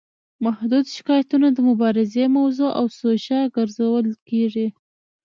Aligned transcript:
محدود 0.45 0.85
شکایتونه 0.95 1.47
د 1.51 1.57
مبارزې 1.69 2.25
موضوع 2.37 2.71
او 2.79 2.85
سوژه 2.99 3.39
ګرځول 3.55 4.05
کیږي. 4.29 4.67